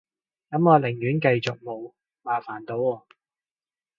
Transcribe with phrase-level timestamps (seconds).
[0.49, 1.93] 噉我寧願繼續冇，
[2.23, 3.05] 麻煩到我